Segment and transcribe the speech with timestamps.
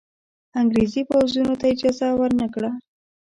[0.59, 2.71] انګرېزي پوځونو ته اجازه ورنه کړه.